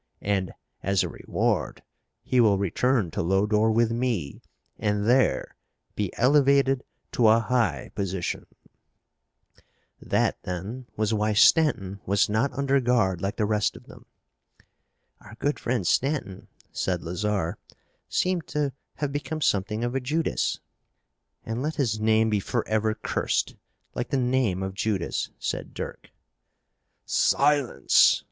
[0.23, 1.83] And, as a reward,
[2.23, 4.41] he will return to Lodore with me
[4.79, 5.55] and there
[5.95, 8.47] be elevated to a high position."
[10.01, 14.07] That, then, was why Stanton was not under guard like the rest of them.
[15.19, 17.59] "Our good friend, Stanton," said Lazarre,
[18.09, 20.59] "seems to have become something of a Judas."
[21.45, 23.55] "And let his name be forever cursed,
[23.93, 26.09] like the name of Judas," said Dirk.
[27.05, 28.19] "Silence!"